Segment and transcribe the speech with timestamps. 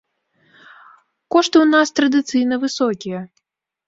[1.35, 3.21] Кошты ў нас традыцыйна высокія.